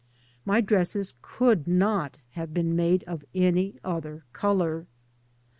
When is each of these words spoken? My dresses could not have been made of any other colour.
My 0.45 0.61
dresses 0.61 1.13
could 1.21 1.67
not 1.67 2.17
have 2.31 2.55
been 2.55 2.75
made 2.75 3.03
of 3.03 3.23
any 3.35 3.75
other 3.83 4.23
colour. 4.33 4.87